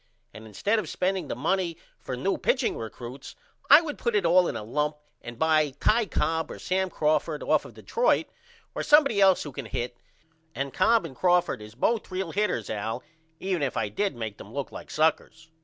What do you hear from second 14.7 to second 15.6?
like suckers.